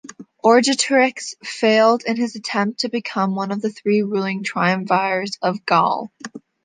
[0.43, 6.11] Orgetorix failed in his attempt to become one of three ruling triumvirs of Gaul.